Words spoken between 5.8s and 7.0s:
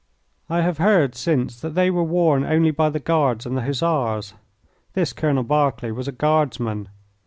was a guardsman.